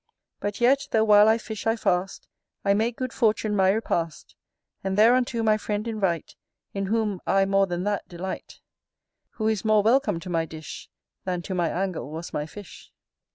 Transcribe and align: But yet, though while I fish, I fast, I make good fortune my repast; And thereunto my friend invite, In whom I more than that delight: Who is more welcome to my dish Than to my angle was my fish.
But 0.39 0.59
yet, 0.59 0.87
though 0.89 1.03
while 1.03 1.27
I 1.27 1.37
fish, 1.37 1.67
I 1.67 1.75
fast, 1.75 2.27
I 2.65 2.73
make 2.73 2.97
good 2.97 3.13
fortune 3.13 3.55
my 3.55 3.69
repast; 3.69 4.35
And 4.83 4.97
thereunto 4.97 5.43
my 5.43 5.57
friend 5.59 5.87
invite, 5.87 6.35
In 6.73 6.87
whom 6.87 7.19
I 7.27 7.45
more 7.45 7.67
than 7.67 7.83
that 7.83 8.07
delight: 8.09 8.61
Who 9.33 9.47
is 9.47 9.63
more 9.63 9.83
welcome 9.83 10.19
to 10.21 10.29
my 10.31 10.45
dish 10.45 10.89
Than 11.25 11.43
to 11.43 11.53
my 11.53 11.69
angle 11.69 12.09
was 12.09 12.33
my 12.33 12.47
fish. 12.47 12.91